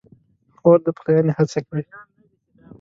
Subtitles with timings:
[0.57, 1.83] خور د پخلاینې هڅه کوي.